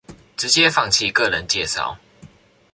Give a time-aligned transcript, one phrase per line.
[0.35, 1.95] 直接放棄個人介紹